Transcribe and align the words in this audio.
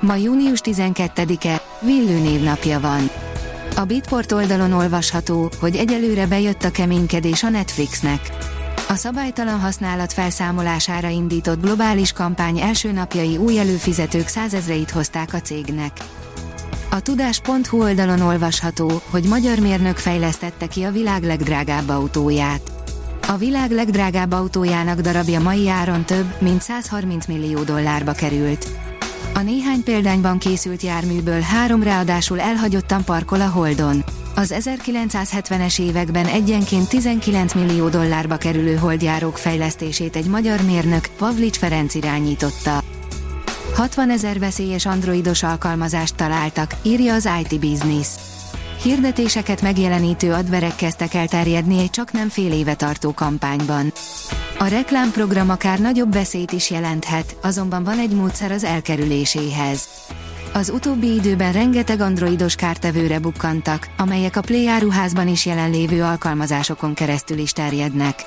Ma 0.00 0.14
június 0.14 0.60
12-e, 0.62 1.62
Villő 1.80 2.18
névnapja 2.18 2.80
van. 2.80 3.10
A 3.76 3.84
Bitport 3.84 4.32
oldalon 4.32 4.72
olvasható, 4.72 5.50
hogy 5.60 5.76
egyelőre 5.76 6.26
bejött 6.26 6.64
a 6.64 6.70
keménykedés 6.70 7.42
a 7.42 7.48
Netflixnek. 7.48 8.20
A 8.88 8.94
szabálytalan 8.94 9.60
használat 9.60 10.12
felszámolására 10.12 11.08
indított 11.08 11.62
globális 11.62 12.12
kampány 12.12 12.60
első 12.60 12.92
napjai 12.92 13.36
új 13.36 13.58
előfizetők 13.58 14.28
százezreit 14.28 14.90
hozták 14.90 15.34
a 15.34 15.40
cégnek. 15.40 15.92
A 16.90 17.00
tudás.hu 17.00 17.82
oldalon 17.82 18.20
olvasható, 18.20 19.02
hogy 19.10 19.24
magyar 19.24 19.58
mérnök 19.58 19.96
fejlesztette 19.96 20.66
ki 20.66 20.82
a 20.82 20.90
világ 20.90 21.22
legdrágább 21.22 21.88
autóját. 21.88 22.60
A 23.28 23.36
világ 23.36 23.70
legdrágább 23.70 24.32
autójának 24.32 25.00
darabja 25.00 25.40
mai 25.40 25.68
áron 25.68 26.04
több, 26.04 26.34
mint 26.40 26.62
130 26.62 27.26
millió 27.26 27.62
dollárba 27.62 28.12
került. 28.12 28.66
A 29.34 29.40
néhány 29.40 29.82
példányban 29.82 30.38
készült 30.38 30.82
járműből 30.82 31.40
három 31.40 31.82
ráadásul 31.82 32.40
elhagyottan 32.40 33.04
parkol 33.04 33.40
a 33.40 33.48
Holdon. 33.48 34.04
Az 34.34 34.54
1970-es 34.58 35.80
években 35.80 36.26
egyenként 36.26 36.88
19 36.88 37.54
millió 37.54 37.88
dollárba 37.88 38.36
kerülő 38.36 38.76
holdjárók 38.76 39.38
fejlesztését 39.38 40.16
egy 40.16 40.26
magyar 40.26 40.60
mérnök, 40.60 41.08
Pavlics 41.18 41.56
Ferenc 41.56 41.94
irányította. 41.94 42.82
60 43.74 44.10
ezer 44.10 44.38
veszélyes 44.38 44.86
androidos 44.86 45.42
alkalmazást 45.42 46.14
találtak, 46.14 46.74
írja 46.82 47.14
az 47.14 47.28
IT 47.40 47.60
Business. 47.60 48.08
Hirdetéseket 48.82 49.62
megjelenítő 49.62 50.32
adverek 50.32 50.76
kezdtek 50.76 51.14
el 51.14 51.28
terjedni 51.28 51.78
egy 51.78 51.90
csak 51.90 52.12
nem 52.12 52.28
fél 52.28 52.52
éve 52.52 52.74
tartó 52.74 53.12
kampányban. 53.14 53.92
A 54.58 54.66
reklámprogram 54.66 55.50
akár 55.50 55.78
nagyobb 55.78 56.12
veszélyt 56.12 56.52
is 56.52 56.70
jelenthet, 56.70 57.36
azonban 57.42 57.84
van 57.84 57.98
egy 57.98 58.10
módszer 58.10 58.50
az 58.50 58.64
elkerüléséhez. 58.64 59.88
Az 60.52 60.70
utóbbi 60.70 61.14
időben 61.14 61.52
rengeteg 61.52 62.00
androidos 62.00 62.54
kártevőre 62.54 63.18
bukkantak, 63.18 63.88
amelyek 63.96 64.36
a 64.36 64.40
Play 64.40 64.68
áruházban 64.68 65.28
is 65.28 65.46
jelenlévő 65.46 66.02
alkalmazásokon 66.02 66.94
keresztül 66.94 67.38
is 67.38 67.52
terjednek. 67.52 68.24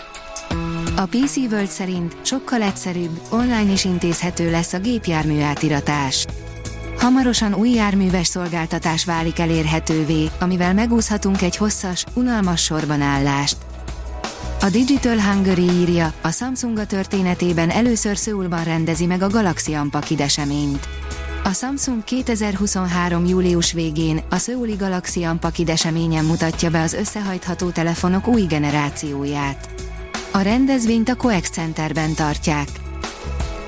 A 0.96 1.06
PC 1.06 1.36
World 1.36 1.68
szerint 1.68 2.16
sokkal 2.22 2.62
egyszerűbb, 2.62 3.22
online 3.30 3.72
is 3.72 3.86
intézhető 3.86 4.52
lesz 4.52 4.74
a 4.74 4.80
gépjármű 4.80 5.42
átiratás. 5.42 6.26
Hamarosan 6.98 7.54
új 7.54 7.70
járműves 7.70 8.28
szolgáltatás 8.28 9.06
válik 9.06 9.40
elérhetővé, 9.40 10.30
amivel 10.40 10.74
megúszhatunk 10.74 11.42
egy 11.42 11.58
hosszas, 11.58 12.04
unalmas 12.14 12.64
sorban 12.64 13.02
állást. 13.02 13.58
A 14.62 14.70
Digital 14.70 15.22
Hungary 15.22 15.70
írja, 15.70 16.14
a 16.22 16.32
Samsung 16.32 16.78
a 16.78 16.86
történetében 16.86 17.70
először 17.70 18.18
Szöulban 18.18 18.64
rendezi 18.64 19.06
meg 19.06 19.22
a 19.22 19.28
Galaxy 19.28 19.76
Unpacked 19.76 20.20
eseményt. 20.20 20.88
A 21.44 21.54
Samsung 21.54 22.04
2023. 22.04 23.26
július 23.26 23.72
végén 23.72 24.22
a 24.30 24.38
Szöuli 24.38 24.76
Galaxy 24.76 25.26
Unpacked 25.26 25.70
eseményen 25.70 26.26
mutatja 26.26 26.70
be 26.70 26.82
az 26.82 26.94
összehajtható 26.94 27.70
telefonok 27.70 28.28
új 28.28 28.42
generációját. 28.42 29.70
A 30.32 30.40
rendezvényt 30.40 31.10
a 31.10 31.16
Coex 31.16 31.50
Centerben 31.50 32.14
tartják. 32.14 32.68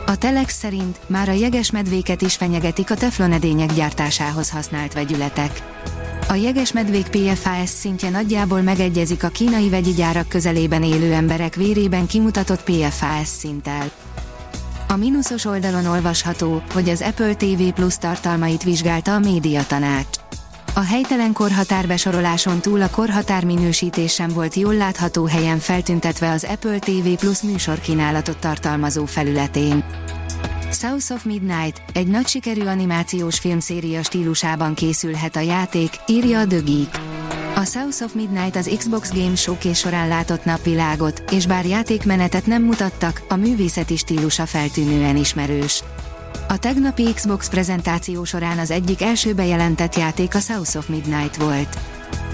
A 0.05 0.17
Telex 0.17 0.57
szerint 0.57 0.99
már 1.07 1.29
a 1.29 1.33
jeges 1.33 1.71
medvéket 1.71 2.21
is 2.21 2.35
fenyegetik 2.35 2.91
a 2.91 2.95
teflonedények 2.95 3.73
gyártásához 3.73 4.49
használt 4.49 4.93
vegyületek. 4.93 5.61
A 6.29 6.35
jeges 6.35 6.71
medvék 6.71 7.07
PFAS 7.07 7.69
szintje 7.69 8.09
nagyjából 8.09 8.61
megegyezik 8.61 9.23
a 9.23 9.27
kínai 9.27 9.69
vegyi 9.69 9.91
gyárak 9.91 10.27
közelében 10.27 10.83
élő 10.83 11.13
emberek 11.13 11.55
vérében 11.55 12.07
kimutatott 12.07 12.63
PFAS 12.63 13.27
szinttel. 13.27 13.91
A 14.87 14.95
mínuszos 14.95 15.45
oldalon 15.45 15.85
olvasható, 15.85 16.61
hogy 16.73 16.89
az 16.89 17.01
Apple 17.01 17.33
TV 17.33 17.61
Plus 17.73 17.97
tartalmait 17.97 18.63
vizsgálta 18.63 19.13
a 19.15 19.19
média 19.19 19.65
tanács. 19.65 20.17
A 20.73 20.79
helytelen 20.79 21.33
korhatár 21.33 21.87
besoroláson 21.87 22.59
túl 22.59 22.81
a 22.81 22.89
korhatár 22.89 23.45
minősítés 23.45 24.13
sem 24.13 24.29
volt 24.29 24.53
jól 24.53 24.75
látható 24.75 25.25
helyen 25.25 25.59
feltüntetve 25.59 26.31
az 26.31 26.43
Apple 26.43 26.79
TV 26.79 27.07
Plus 27.19 27.41
műsorkínálatot 27.41 28.37
tartalmazó 28.37 29.05
felületén. 29.05 29.83
South 30.71 31.11
of 31.11 31.23
Midnight, 31.23 31.81
egy 31.93 32.07
nagy 32.07 32.27
sikerű 32.27 32.65
animációs 32.65 33.39
filmszéria 33.39 34.03
stílusában 34.03 34.73
készülhet 34.73 35.35
a 35.35 35.39
játék, 35.39 35.89
írja 36.07 36.39
a 36.39 36.47
The 36.47 36.59
Geek. 36.59 37.01
A 37.55 37.63
South 37.63 38.03
of 38.03 38.13
Midnight 38.13 38.55
az 38.55 38.75
Xbox 38.77 39.13
Game 39.13 39.35
Showcase 39.35 39.73
során 39.73 40.07
látott 40.07 40.45
napvilágot, 40.45 41.23
és 41.31 41.45
bár 41.45 41.65
játékmenetet 41.65 42.45
nem 42.45 42.63
mutattak, 42.63 43.21
a 43.27 43.35
művészeti 43.35 43.97
stílusa 43.97 44.45
feltűnően 44.45 45.17
ismerős. 45.17 45.83
A 46.47 46.57
tegnapi 46.57 47.13
Xbox 47.13 47.49
prezentáció 47.49 48.23
során 48.23 48.57
az 48.57 48.71
egyik 48.71 49.01
első 49.01 49.33
bejelentett 49.33 49.95
játék 49.95 50.35
a 50.35 50.39
South 50.39 50.77
of 50.77 50.87
Midnight 50.87 51.35
volt. 51.35 51.77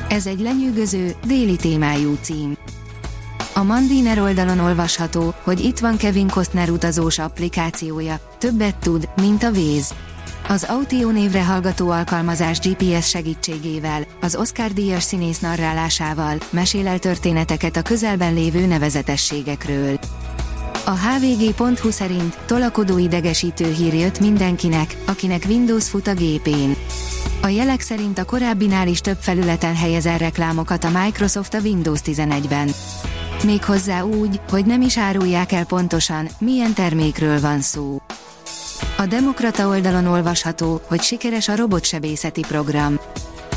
Ez 0.09 0.25
egy 0.25 0.39
lenyűgöző, 0.39 1.15
déli 1.25 1.55
témájú 1.55 2.17
cím. 2.21 2.57
A 3.57 3.63
Mandiner 3.63 4.19
oldalon 4.19 4.59
olvasható, 4.59 5.33
hogy 5.43 5.59
itt 5.59 5.79
van 5.79 5.97
Kevin 5.97 6.27
Costner 6.27 6.69
utazós 6.69 7.19
applikációja, 7.19 8.19
többet 8.37 8.75
tud, 8.75 9.09
mint 9.21 9.43
a 9.43 9.49
Waze. 9.49 9.95
Az 10.47 10.63
Autio 10.63 11.11
névre 11.11 11.45
hallgató 11.45 11.89
alkalmazás 11.89 12.59
GPS 12.59 13.09
segítségével, 13.09 14.05
az 14.21 14.35
Oscar 14.35 14.73
díjas 14.73 15.03
színész 15.03 15.39
narrálásával 15.39 16.37
mesél 16.49 16.87
el 16.87 16.99
történeteket 16.99 17.77
a 17.77 17.81
közelben 17.81 18.33
lévő 18.33 18.65
nevezetességekről. 18.65 19.99
A 20.85 20.91
hvg.hu 20.91 21.89
szerint 21.89 22.37
tolakodó 22.45 22.97
idegesítő 22.97 23.71
hír 23.71 23.93
jött 23.93 24.19
mindenkinek, 24.19 24.97
akinek 25.05 25.43
Windows 25.47 25.89
fut 25.89 26.07
a 26.07 26.13
gépén. 26.13 26.75
A 27.41 27.47
jelek 27.47 27.81
szerint 27.81 28.17
a 28.19 28.25
korábbinál 28.25 28.87
is 28.87 29.01
több 29.01 29.17
felületen 29.19 29.75
helyez 29.75 30.05
el 30.05 30.17
reklámokat 30.17 30.83
a 30.83 30.89
Microsoft 31.03 31.53
a 31.53 31.59
Windows 31.59 31.99
11-ben. 32.05 32.69
Méghozzá 33.45 34.01
úgy, 34.01 34.39
hogy 34.49 34.65
nem 34.65 34.81
is 34.81 34.97
árulják 34.97 35.51
el 35.51 35.65
pontosan, 35.65 36.27
milyen 36.39 36.73
termékről 36.73 37.39
van 37.39 37.61
szó. 37.61 38.01
A 38.97 39.05
Demokrata 39.05 39.67
oldalon 39.67 40.05
olvasható, 40.05 40.81
hogy 40.87 41.01
sikeres 41.01 41.47
a 41.47 41.55
robotsebészeti 41.55 42.41
program. 42.47 42.99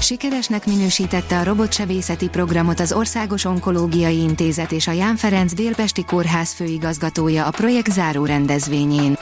Sikeresnek 0.00 0.66
minősítette 0.66 1.38
a 1.38 1.44
robotsebészeti 1.44 2.28
programot 2.28 2.80
az 2.80 2.92
Országos 2.92 3.44
Onkológiai 3.44 4.18
Intézet 4.20 4.72
és 4.72 4.86
a 4.86 4.92
Ján 4.92 5.16
Ferenc 5.16 5.52
Délpesti 5.54 6.04
Kórház 6.04 6.52
főigazgatója 6.52 7.46
a 7.46 7.50
projekt 7.50 7.92
záró 7.92 8.24
rendezvényén. 8.24 9.18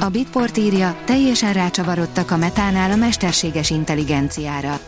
A 0.00 0.08
Bitport 0.08 0.56
írja, 0.56 0.96
teljesen 1.04 1.52
rácsavarodtak 1.52 2.30
a 2.30 2.36
metánál 2.36 2.90
a 2.90 2.96
mesterséges 2.96 3.70
intelligenciára. 3.70 4.80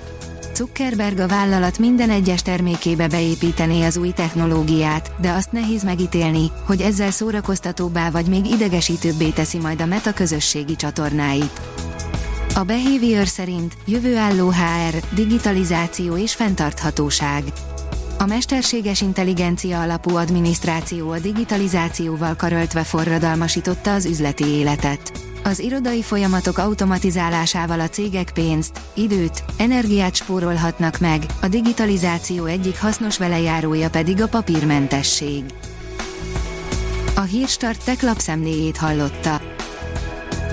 Zuckerberg 0.57 1.19
a 1.19 1.29
vállalat 1.29 1.79
minden 1.79 2.11
egyes 2.11 2.43
termékébe 2.43 3.09
beépítené 3.09 3.85
az 3.85 3.97
új 3.97 4.11
technológiát, 4.11 5.13
de 5.21 5.31
azt 5.31 5.53
nehéz 5.53 5.85
megítélni, 5.85 6.51
hogy 6.67 6.81
ezzel 6.81 7.11
szórakoztatóbbá 7.11 8.11
vagy 8.11 8.27
még 8.27 8.47
idegesítőbbé 8.47 9.29
teszi 9.29 9.59
majd 9.59 9.81
a 9.81 9.87
meta 9.87 10.13
közösségi 10.13 10.77
csatornáit. 10.77 11.61
A 12.55 12.63
Behavior 12.63 13.27
szerint 13.27 13.75
jövőálló 13.87 14.51
HR, 14.51 15.15
digitalizáció 15.15 16.17
és 16.17 16.35
fenntarthatóság. 16.35 17.43
A 18.19 18.27
mesterséges 18.27 19.01
intelligencia 19.01 19.81
alapú 19.81 20.17
adminisztráció 20.17 21.11
a 21.11 21.19
digitalizációval 21.19 22.37
karöltve 22.37 22.83
forradalmasította 22.83 23.95
az 23.95 24.05
üzleti 24.05 24.45
életet. 24.45 25.13
Az 25.47 25.59
irodai 25.59 26.03
folyamatok 26.03 26.59
automatizálásával 26.59 27.81
a 27.81 27.89
cégek 27.89 28.31
pénzt, 28.35 28.81
időt, 28.95 29.45
energiát 29.57 30.15
spórolhatnak 30.15 30.99
meg, 30.99 31.23
a 31.41 31.49
digitalizáció 31.49 32.45
egyik 32.45 32.81
hasznos 32.81 33.19
velejárója 33.19 33.91
pedig 33.91 34.23
a 34.23 34.29
papírmentesség. 34.29 35.45
A 37.15 37.21
Hírstart 37.21 37.85
tech 37.85 38.05
lapszemléjét 38.05 38.77
hallotta. 38.77 39.41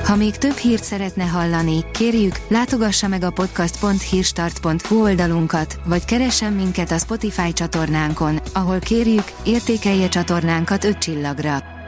Ha 0.06 0.16
még 0.16 0.38
több 0.38 0.56
hírt 0.56 0.84
szeretne 0.84 1.24
hallani, 1.24 1.86
kérjük, 1.92 2.40
látogassa 2.48 3.08
meg 3.08 3.24
a 3.24 3.30
podcast.hírstart.hu 3.30 5.02
oldalunkat, 5.02 5.80
vagy 5.86 6.06
keressen 6.06 6.54
minket 6.54 6.92
a 6.92 6.98
Spotify 6.98 7.54
csatornánkon, 7.54 8.40
ahol 8.54 8.80
kérjük, 8.80 9.32
értékelje 9.44 10.10
csatornánkat 10.10 10.84
5 10.84 10.98
csillagra. 10.98 11.73